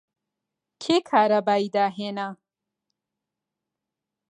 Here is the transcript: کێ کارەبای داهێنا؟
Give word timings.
کێ 0.81 0.95
کارەبای 1.09 1.65
داهێنا؟ 1.75 2.27